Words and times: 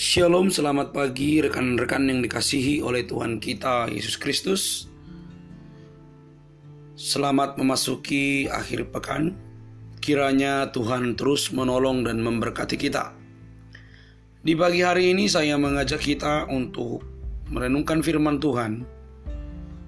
Shalom, 0.00 0.48
selamat 0.48 0.96
pagi 0.96 1.44
rekan-rekan 1.44 2.08
yang 2.08 2.24
dikasihi 2.24 2.80
oleh 2.80 3.04
Tuhan 3.04 3.36
kita 3.36 3.92
Yesus 3.92 4.16
Kristus. 4.16 4.88
Selamat 6.96 7.60
memasuki 7.60 8.48
akhir 8.48 8.96
pekan. 8.96 9.36
Kiranya 10.00 10.72
Tuhan 10.72 11.20
terus 11.20 11.52
menolong 11.52 12.08
dan 12.08 12.24
memberkati 12.24 12.80
kita. 12.80 13.12
Di 14.40 14.56
pagi 14.56 14.80
hari 14.80 15.12
ini 15.12 15.28
saya 15.28 15.60
mengajak 15.60 16.00
kita 16.00 16.48
untuk 16.48 17.04
merenungkan 17.52 18.00
firman 18.00 18.40
Tuhan 18.40 18.88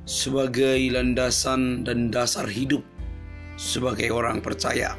sebagai 0.04 0.76
landasan 0.92 1.88
dan 1.88 2.12
dasar 2.12 2.44
hidup 2.52 2.84
sebagai 3.56 4.12
orang 4.12 4.44
percaya 4.44 4.92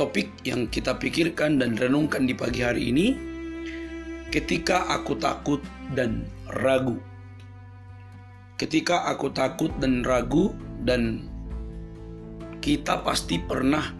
topik 0.00 0.32
yang 0.48 0.64
kita 0.72 0.96
pikirkan 0.96 1.60
dan 1.60 1.76
renungkan 1.76 2.24
di 2.24 2.32
pagi 2.32 2.64
hari 2.64 2.88
ini 2.88 3.12
ketika 4.32 4.88
aku 4.88 5.12
takut 5.20 5.60
dan 5.92 6.24
ragu. 6.48 6.96
Ketika 8.56 9.12
aku 9.12 9.28
takut 9.28 9.68
dan 9.76 10.00
ragu 10.00 10.56
dan 10.88 11.28
kita 12.64 13.04
pasti 13.04 13.36
pernah 13.36 13.92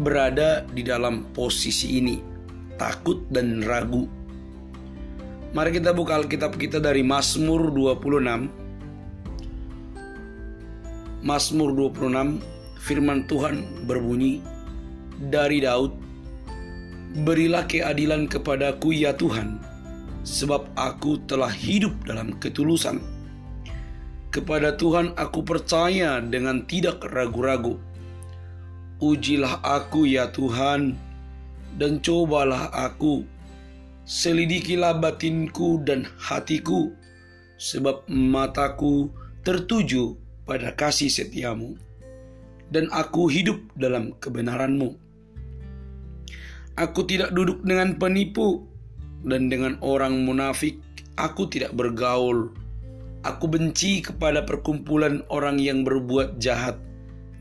berada 0.00 0.64
di 0.72 0.80
dalam 0.80 1.28
posisi 1.36 2.00
ini, 2.00 2.16
takut 2.80 3.28
dan 3.28 3.60
ragu. 3.68 4.08
Mari 5.52 5.76
kita 5.76 5.92
buka 5.92 6.16
Alkitab 6.24 6.56
kita 6.56 6.80
dari 6.80 7.04
Mazmur 7.04 7.68
26. 7.68 8.48
Mazmur 11.20 11.68
26 11.76 12.40
firman 12.80 13.28
Tuhan 13.28 13.84
berbunyi 13.84 14.51
dari 15.18 15.60
Daud, 15.60 16.12
Berilah 17.12 17.68
keadilan 17.68 18.24
kepadaku 18.24 18.96
ya 18.96 19.12
Tuhan, 19.12 19.60
sebab 20.24 20.64
aku 20.80 21.20
telah 21.28 21.52
hidup 21.52 21.92
dalam 22.08 22.32
ketulusan. 22.40 23.04
Kepada 24.32 24.72
Tuhan 24.80 25.12
aku 25.20 25.44
percaya 25.44 26.24
dengan 26.24 26.64
tidak 26.64 27.04
ragu-ragu. 27.12 27.76
Ujilah 28.96 29.60
aku 29.60 30.08
ya 30.08 30.32
Tuhan, 30.32 30.96
dan 31.76 32.00
cobalah 32.00 32.72
aku. 32.72 33.28
Selidikilah 34.08 34.96
batinku 34.96 35.84
dan 35.84 36.08
hatiku, 36.16 36.96
sebab 37.60 38.08
mataku 38.08 39.12
tertuju 39.44 40.16
pada 40.48 40.72
kasih 40.72 41.12
setiamu, 41.12 41.76
dan 42.72 42.88
aku 42.88 43.28
hidup 43.28 43.60
dalam 43.76 44.16
kebenaranmu. 44.16 45.01
Aku 46.76 47.04
tidak 47.04 47.36
duduk 47.36 47.60
dengan 47.60 48.00
penipu 48.00 48.64
dan 49.22 49.52
dengan 49.52 49.76
orang 49.84 50.24
munafik. 50.24 50.80
Aku 51.20 51.46
tidak 51.52 51.76
bergaul. 51.76 52.52
Aku 53.22 53.46
benci 53.46 54.02
kepada 54.02 54.42
perkumpulan 54.42 55.22
orang 55.30 55.60
yang 55.60 55.84
berbuat 55.86 56.40
jahat 56.42 56.80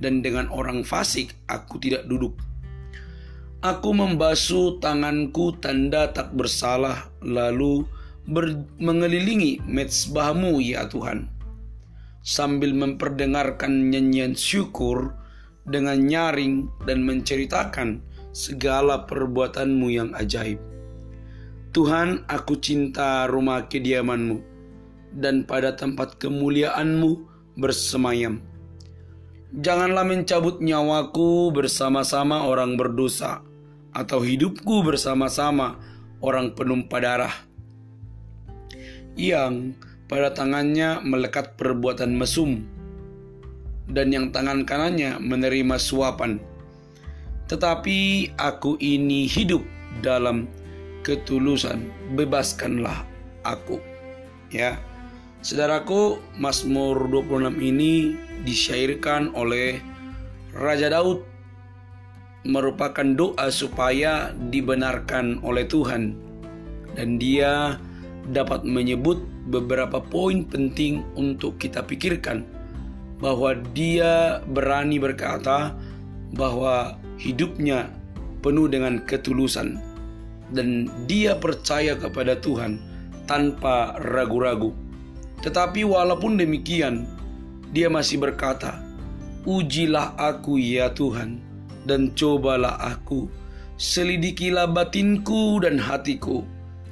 dan 0.02 0.26
dengan 0.26 0.50
orang 0.50 0.82
fasik 0.82 1.34
aku 1.46 1.78
tidak 1.78 2.06
duduk. 2.10 2.36
Aku 3.62 3.94
membasuh 3.94 4.82
tanganku 4.82 5.54
tanda 5.62 6.10
tak 6.10 6.34
bersalah 6.34 7.14
lalu 7.22 7.86
ber- 8.26 8.66
mengelilingi 8.82 9.62
mezbahmu 9.62 10.58
ya 10.58 10.90
Tuhan 10.90 11.30
sambil 12.26 12.74
memperdengarkan 12.74 13.94
nyanyian 13.94 14.34
syukur 14.34 15.14
dengan 15.66 16.02
nyaring 16.02 16.70
dan 16.90 17.06
menceritakan 17.06 18.02
segala 18.32 19.08
perbuatanmu 19.08 19.88
yang 19.92 20.10
ajaib. 20.16 20.60
Tuhan, 21.72 22.28
aku 22.28 22.60
cinta 22.60 23.28
rumah 23.32 23.72
kediamanmu, 23.72 24.44
dan 25.16 25.48
pada 25.48 25.72
tempat 25.72 26.20
kemuliaanmu 26.20 27.24
bersemayam. 27.56 28.44
Janganlah 29.56 30.04
mencabut 30.08 30.60
nyawaku 30.60 31.52
bersama-sama 31.56 32.44
orang 32.48 32.76
berdosa, 32.76 33.44
atau 33.96 34.20
hidupku 34.24 34.84
bersama-sama 34.84 35.80
orang 36.24 36.56
penumpah 36.56 37.00
darah. 37.00 37.36
Yang 39.16 39.76
pada 40.12 40.32
tangannya 40.32 41.04
melekat 41.04 41.56
perbuatan 41.56 42.16
mesum, 42.16 42.68
dan 43.92 44.12
yang 44.12 44.32
tangan 44.32 44.64
kanannya 44.68 45.20
menerima 45.20 45.76
suapan 45.80 46.51
tetapi 47.52 48.32
aku 48.40 48.80
ini 48.80 49.28
hidup 49.28 49.60
dalam 50.00 50.48
ketulusan. 51.04 51.92
Bebaskanlah 52.16 53.04
aku. 53.44 53.84
Ya. 54.48 54.80
Saudaraku, 55.44 56.24
Mazmur 56.40 57.12
26 57.12 57.60
ini 57.60 58.16
disyairkan 58.48 59.36
oleh 59.36 59.84
Raja 60.56 60.88
Daud 60.88 61.28
merupakan 62.48 63.06
doa 63.20 63.52
supaya 63.52 64.32
dibenarkan 64.54 65.44
oleh 65.44 65.68
Tuhan 65.68 66.16
dan 66.96 67.20
dia 67.20 67.78
dapat 68.32 68.64
menyebut 68.64 69.22
beberapa 69.50 69.98
poin 69.98 70.46
penting 70.46 71.02
untuk 71.18 71.58
kita 71.58 71.82
pikirkan 71.86 72.46
bahwa 73.22 73.58
dia 73.74 74.42
berani 74.50 74.98
berkata 74.98 75.74
bahwa 76.34 77.01
hidupnya 77.22 77.94
penuh 78.42 78.66
dengan 78.66 79.06
ketulusan 79.06 79.78
dan 80.50 80.90
dia 81.06 81.38
percaya 81.38 81.94
kepada 81.94 82.34
Tuhan 82.42 82.82
tanpa 83.30 83.96
ragu-ragu. 84.02 84.74
Tetapi 85.46 85.86
walaupun 85.86 86.42
demikian, 86.42 87.06
dia 87.70 87.88
masih 87.88 88.18
berkata, 88.18 88.82
"Ujilah 89.46 90.18
aku 90.18 90.58
ya 90.58 90.92
Tuhan 90.92 91.40
dan 91.86 92.12
cobalah 92.18 92.78
aku, 92.82 93.30
selidikilah 93.78 94.70
batinku 94.70 95.62
dan 95.62 95.78
hatiku, 95.78 96.44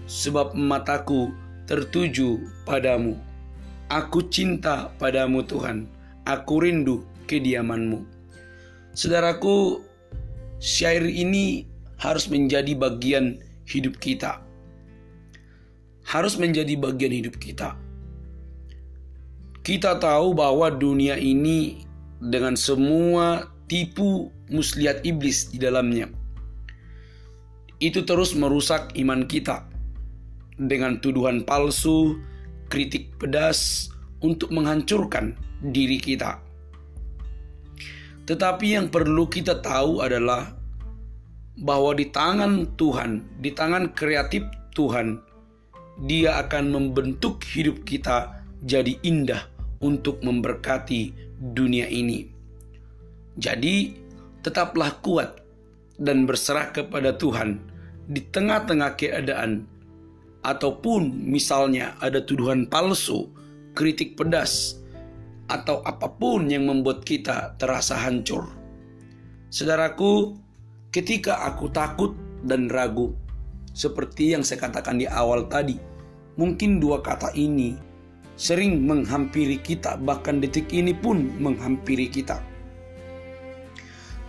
sebab 0.05 0.55
mataku 0.55 1.33
tertuju 1.65 2.39
padamu. 2.63 3.17
Aku 3.89 4.29
cinta 4.29 4.93
padamu 5.01 5.41
Tuhan, 5.45 5.89
aku 6.25 6.63
rindu 6.63 7.05
kediamanmu." 7.29 8.05
Saudaraku, 8.97 9.88
syair 10.59 11.07
ini 11.07 11.63
harus 11.99 12.27
menjadi 12.27 12.75
bagian 12.75 13.39
hidup 13.67 13.99
kita. 13.99 14.43
Harus 16.03 16.39
menjadi 16.39 16.75
bagian 16.79 17.11
hidup 17.11 17.39
kita. 17.39 17.75
Kita 19.63 19.99
tahu 19.99 20.33
bahwa 20.33 20.71
dunia 20.71 21.19
ini 21.19 21.83
dengan 22.19 22.55
semua 22.55 23.51
tipu 23.69 24.31
muslihat 24.49 25.05
iblis 25.05 25.51
di 25.53 25.61
dalamnya. 25.61 26.09
Itu 27.79 28.03
terus 28.03 28.35
merusak 28.35 28.91
iman 28.99 29.23
kita 29.23 29.63
dengan 30.59 30.99
tuduhan 30.99 31.47
palsu, 31.47 32.19
kritik 32.67 33.15
pedas 33.21 33.87
untuk 34.19 34.51
menghancurkan 34.51 35.37
diri 35.71 36.01
kita. 36.01 36.48
Tetapi 38.29 38.77
yang 38.77 38.93
perlu 38.93 39.25
kita 39.25 39.57
tahu 39.57 40.05
adalah 40.05 40.53
bahwa 41.57 41.97
di 41.97 42.13
tangan 42.13 42.77
Tuhan, 42.77 43.41
di 43.41 43.49
tangan 43.57 43.89
kreatif 43.97 44.45
Tuhan, 44.77 45.17
Dia 45.99 46.39
akan 46.45 46.71
membentuk 46.71 47.43
hidup 47.43 47.83
kita 47.83 48.39
jadi 48.63 48.95
indah 49.03 49.49
untuk 49.83 50.23
memberkati 50.23 51.11
dunia 51.35 51.91
ini. 51.91 52.23
Jadi, 53.35 53.91
tetaplah 54.39 54.95
kuat 55.03 55.43
dan 55.99 56.23
berserah 56.23 56.71
kepada 56.71 57.19
Tuhan 57.19 57.59
di 58.07 58.23
tengah-tengah 58.23 58.95
keadaan, 58.95 59.67
ataupun 60.39 61.11
misalnya 61.27 61.99
ada 61.99 62.23
tuduhan 62.23 62.63
palsu, 62.71 63.27
kritik 63.75 64.15
pedas, 64.15 64.78
atau 65.49 65.81
apa 65.81 66.05
pun 66.05 66.45
yang 66.45 66.69
membuat 66.69 67.01
kita 67.01 67.57
terasa 67.57 67.97
hancur. 67.97 68.45
Saudaraku, 69.49 70.37
ketika 70.93 71.41
aku 71.49 71.73
takut 71.73 72.13
dan 72.45 72.69
ragu, 72.69 73.17
seperti 73.73 74.37
yang 74.37 74.45
saya 74.45 74.69
katakan 74.69 75.01
di 75.01 75.09
awal 75.09 75.49
tadi, 75.49 75.81
mungkin 76.37 76.77
dua 76.77 77.01
kata 77.01 77.33
ini 77.33 77.73
sering 78.37 78.85
menghampiri 78.85 79.57
kita, 79.57 79.97
bahkan 79.97 80.37
detik 80.37 80.69
ini 80.69 80.93
pun 80.93 81.33
menghampiri 81.41 82.07
kita. 82.07 82.39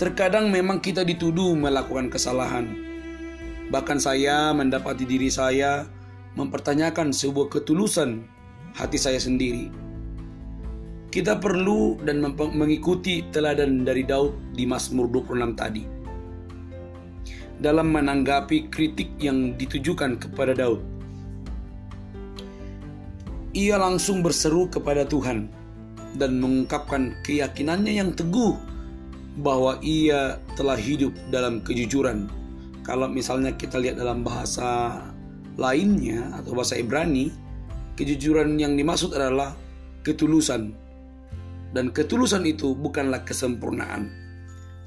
Terkadang 0.01 0.49
memang 0.49 0.81
kita 0.81 1.05
dituduh 1.05 1.53
melakukan 1.53 2.09
kesalahan. 2.09 2.73
Bahkan 3.69 4.01
saya 4.01 4.51
mendapati 4.57 5.05
diri 5.05 5.29
saya 5.29 5.85
mempertanyakan 6.35 7.13
sebuah 7.13 7.53
ketulusan 7.53 8.25
hati 8.73 8.97
saya 8.97 9.21
sendiri 9.21 9.90
kita 11.11 11.43
perlu 11.43 11.99
dan 12.07 12.23
mengikuti 12.55 13.27
teladan 13.35 13.83
dari 13.83 14.07
Daud 14.07 14.55
di 14.55 14.63
Mazmur 14.65 15.11
26 15.11 15.59
tadi. 15.59 15.85
dalam 17.61 17.93
menanggapi 17.93 18.73
kritik 18.73 19.21
yang 19.21 19.53
ditujukan 19.61 20.17
kepada 20.17 20.57
Daud. 20.57 20.81
Ia 23.53 23.77
langsung 23.77 24.25
berseru 24.25 24.65
kepada 24.73 25.05
Tuhan 25.05 25.45
dan 26.17 26.41
mengungkapkan 26.41 27.21
keyakinannya 27.21 28.01
yang 28.01 28.11
teguh 28.17 28.57
bahwa 29.45 29.77
ia 29.85 30.41
telah 30.57 30.81
hidup 30.81 31.13
dalam 31.29 31.61
kejujuran. 31.61 32.33
Kalau 32.81 33.07
misalnya 33.13 33.53
kita 33.53 33.77
lihat 33.77 34.01
dalam 34.01 34.25
bahasa 34.25 34.99
lainnya 35.61 36.33
atau 36.41 36.57
bahasa 36.57 36.81
Ibrani, 36.81 37.29
kejujuran 38.01 38.57
yang 38.57 38.73
dimaksud 38.75 39.13
adalah 39.13 39.53
ketulusan. 40.03 40.73
Dan 41.71 41.95
ketulusan 41.95 42.43
itu 42.47 42.75
bukanlah 42.75 43.23
kesempurnaan. 43.23 44.11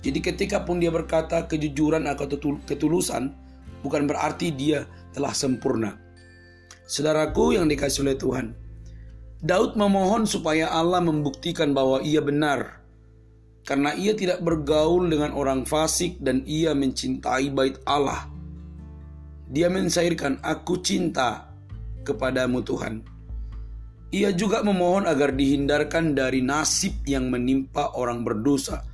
Jadi 0.03 0.19
ketika 0.19 0.67
pun 0.67 0.83
dia 0.83 0.91
berkata 0.91 1.47
kejujuran 1.47 2.03
atau 2.11 2.27
ketulusan, 2.67 3.31
bukan 3.87 4.03
berarti 4.03 4.51
dia 4.51 4.83
telah 5.15 5.31
sempurna. 5.31 5.95
Saudaraku 6.83 7.55
yang 7.55 7.71
dikasih 7.71 8.03
oleh 8.03 8.19
Tuhan, 8.19 8.47
Daud 9.39 9.79
memohon 9.79 10.27
supaya 10.27 10.71
Allah 10.71 10.99
membuktikan 10.99 11.71
bahwa 11.71 12.03
ia 12.03 12.19
benar. 12.19 12.83
Karena 13.63 13.95
ia 13.95 14.11
tidak 14.11 14.43
bergaul 14.43 15.07
dengan 15.07 15.31
orang 15.31 15.63
fasik 15.63 16.19
dan 16.19 16.43
ia 16.43 16.75
mencintai 16.75 17.47
bait 17.55 17.79
Allah. 17.87 18.27
Dia 19.47 19.71
mensairkan, 19.71 20.43
aku 20.43 20.83
cinta 20.83 21.47
kepadamu 22.03 22.59
Tuhan. 22.59 23.12
Ia 24.13 24.29
juga 24.29 24.61
memohon 24.61 25.09
agar 25.09 25.33
dihindarkan 25.33 26.13
dari 26.13 26.45
nasib 26.45 27.01
yang 27.09 27.33
menimpa 27.33 27.97
orang 27.97 28.21
berdosa 28.21 28.85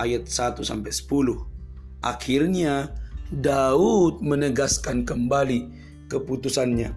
ayat 0.00 0.24
1 0.24 0.64
sampai 0.64 0.88
10. 0.88 2.00
Akhirnya 2.00 2.88
Daud 3.28 4.24
menegaskan 4.24 5.04
kembali 5.04 5.68
keputusannya 6.08 6.88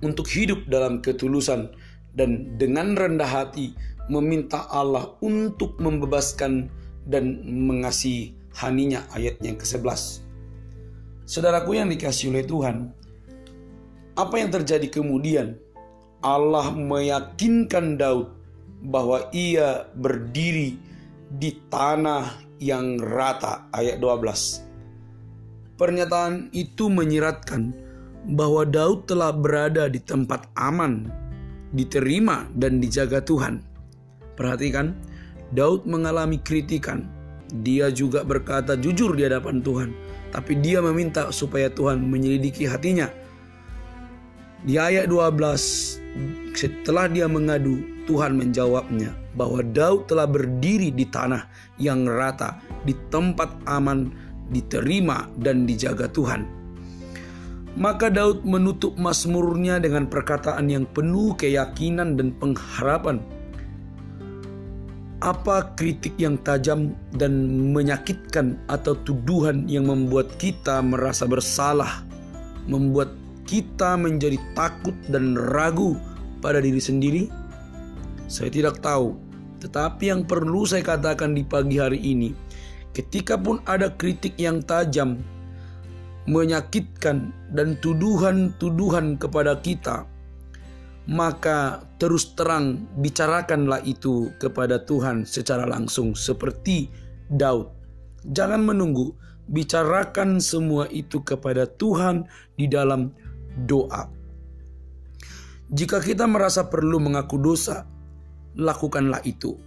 untuk 0.00 0.24
hidup 0.32 0.64
dalam 0.64 1.04
ketulusan 1.04 1.76
dan 2.16 2.56
dengan 2.56 2.96
rendah 2.96 3.28
hati 3.28 3.76
meminta 4.08 4.64
Allah 4.72 5.12
untuk 5.20 5.76
membebaskan 5.76 6.72
dan 7.04 7.44
mengasihi 7.44 8.32
haninya 8.56 9.04
ayat 9.12 9.36
yang 9.44 9.60
ke-11. 9.60 10.24
Saudaraku 11.28 11.76
yang 11.76 11.92
dikasih 11.92 12.32
oleh 12.32 12.48
Tuhan, 12.48 12.88
apa 14.16 14.34
yang 14.40 14.48
terjadi 14.48 14.88
kemudian? 14.88 15.65
Allah 16.26 16.74
meyakinkan 16.74 17.94
Daud 18.02 18.34
bahwa 18.82 19.30
ia 19.30 19.86
berdiri 19.94 20.74
di 21.38 21.54
tanah 21.70 22.34
yang 22.58 22.98
rata 22.98 23.70
ayat 23.70 24.02
12. 24.02 25.78
Pernyataan 25.78 26.50
itu 26.50 26.90
menyiratkan 26.90 27.70
bahwa 28.34 28.66
Daud 28.66 29.06
telah 29.06 29.30
berada 29.30 29.86
di 29.86 30.02
tempat 30.02 30.50
aman, 30.58 31.06
diterima 31.70 32.50
dan 32.58 32.82
dijaga 32.82 33.22
Tuhan. 33.22 33.62
Perhatikan, 34.34 34.98
Daud 35.54 35.86
mengalami 35.86 36.42
kritikan. 36.42 37.06
Dia 37.62 37.94
juga 37.94 38.26
berkata 38.26 38.74
jujur 38.74 39.14
di 39.14 39.22
hadapan 39.30 39.62
Tuhan, 39.62 39.94
tapi 40.34 40.58
dia 40.58 40.82
meminta 40.82 41.30
supaya 41.30 41.70
Tuhan 41.70 42.02
menyelidiki 42.02 42.66
hatinya. 42.66 43.06
Di 44.66 44.74
ayat 44.74 45.06
12, 45.06 46.02
setelah 46.56 47.06
dia 47.06 47.28
mengadu, 47.28 47.84
Tuhan 48.08 48.38
menjawabnya, 48.38 49.12
bahwa 49.36 49.60
Daud 49.60 50.08
telah 50.08 50.24
berdiri 50.24 50.94
di 50.94 51.04
tanah 51.04 51.44
yang 51.76 52.08
rata, 52.08 52.62
di 52.86 52.96
tempat 53.12 53.52
aman, 53.68 54.08
diterima 54.50 55.26
dan 55.36 55.66
dijaga 55.66 56.06
Tuhan. 56.10 56.46
Maka 57.76 58.08
Daud 58.08 58.40
menutup 58.48 58.96
mazmurnya 58.96 59.76
dengan 59.76 60.08
perkataan 60.08 60.72
yang 60.72 60.88
penuh 60.88 61.36
keyakinan 61.36 62.16
dan 62.16 62.32
pengharapan. 62.32 63.20
Apa 65.20 65.76
kritik 65.76 66.16
yang 66.16 66.40
tajam 66.40 66.96
dan 67.12 67.32
menyakitkan 67.76 68.56
atau 68.72 68.96
tuduhan 69.04 69.68
yang 69.68 69.92
membuat 69.92 70.40
kita 70.40 70.80
merasa 70.80 71.28
bersalah, 71.28 72.00
membuat 72.64 73.12
kita 73.46 73.94
menjadi 73.94 74.36
takut 74.58 74.94
dan 75.08 75.38
ragu 75.54 75.94
pada 76.42 76.58
diri 76.58 76.82
sendiri? 76.82 77.30
Saya 78.26 78.50
tidak 78.50 78.82
tahu, 78.82 79.14
tetapi 79.62 80.10
yang 80.10 80.26
perlu 80.26 80.66
saya 80.66 80.82
katakan 80.82 81.32
di 81.32 81.46
pagi 81.46 81.78
hari 81.78 82.02
ini, 82.02 82.34
ketika 82.90 83.38
pun 83.38 83.62
ada 83.64 83.94
kritik 83.94 84.34
yang 84.36 84.60
tajam, 84.66 85.22
menyakitkan, 86.26 87.30
dan 87.54 87.78
tuduhan-tuduhan 87.78 89.14
kepada 89.14 89.62
kita, 89.62 90.04
maka 91.06 91.86
terus 92.02 92.34
terang 92.34 92.90
bicarakanlah 92.98 93.78
itu 93.86 94.34
kepada 94.42 94.82
Tuhan 94.82 95.22
secara 95.22 95.62
langsung, 95.64 96.18
seperti 96.18 96.90
Daud. 97.30 97.70
Jangan 98.26 98.66
menunggu, 98.66 99.14
bicarakan 99.46 100.42
semua 100.42 100.90
itu 100.90 101.22
kepada 101.22 101.70
Tuhan 101.70 102.26
di 102.58 102.66
dalam 102.66 103.14
doa. 103.64 104.12
Jika 105.72 105.98
kita 105.98 106.28
merasa 106.30 106.68
perlu 106.70 107.02
mengaku 107.02 107.40
dosa, 107.40 107.88
lakukanlah 108.54 109.24
itu. 109.26 109.58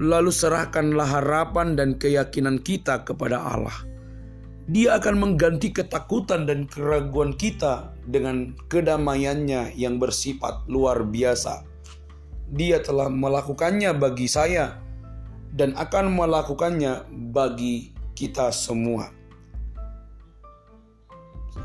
Lalu 0.00 0.32
serahkanlah 0.32 1.20
harapan 1.20 1.76
dan 1.76 2.00
keyakinan 2.00 2.64
kita 2.64 3.04
kepada 3.04 3.44
Allah. 3.44 3.76
Dia 4.70 4.96
akan 4.96 5.18
mengganti 5.18 5.74
ketakutan 5.74 6.48
dan 6.48 6.64
keraguan 6.70 7.34
kita 7.34 7.92
dengan 8.08 8.56
kedamaiannya 8.70 9.74
yang 9.76 9.98
bersifat 10.00 10.64
luar 10.70 11.02
biasa. 11.04 11.66
Dia 12.54 12.80
telah 12.80 13.12
melakukannya 13.12 13.92
bagi 13.98 14.30
saya 14.30 14.80
dan 15.52 15.76
akan 15.76 16.14
melakukannya 16.14 17.04
bagi 17.34 17.92
kita 18.16 18.48
semua. 18.48 19.21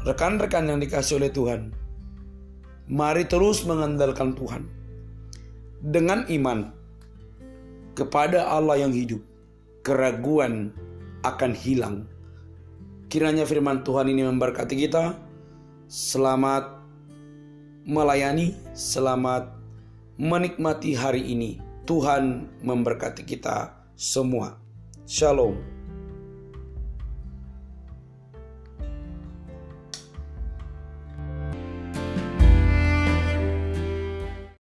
Rekan-rekan 0.08 0.72
yang 0.72 0.80
dikasih 0.80 1.20
oleh 1.20 1.28
Tuhan, 1.36 1.76
mari 2.88 3.28
terus 3.28 3.68
mengandalkan 3.68 4.40
Tuhan 4.40 4.64
dengan 5.84 6.24
iman 6.32 6.72
kepada 7.92 8.48
Allah 8.48 8.88
yang 8.88 8.96
hidup, 8.96 9.20
keraguan 9.84 10.72
akan 11.28 11.52
hilang. 11.52 12.08
Kiranya 13.12 13.44
firman 13.44 13.84
Tuhan 13.84 14.08
ini 14.08 14.24
memberkati 14.24 14.80
kita. 14.80 15.20
Selamat 15.92 16.80
melayani, 17.84 18.56
selamat 18.72 19.52
menikmati 20.16 20.96
hari 20.96 21.36
ini. 21.36 21.60
Tuhan 21.84 22.48
memberkati 22.64 23.28
kita 23.28 23.76
semua. 24.00 24.56
Shalom. 25.04 25.77